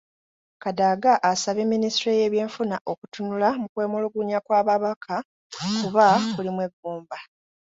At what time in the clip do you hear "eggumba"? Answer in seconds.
6.67-7.17